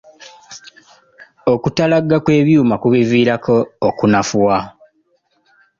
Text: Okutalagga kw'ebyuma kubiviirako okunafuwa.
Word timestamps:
Okutalagga 1.53 2.17
kw'ebyuma 2.23 2.75
kubiviirako 2.83 3.55
okunafuwa. 3.87 4.57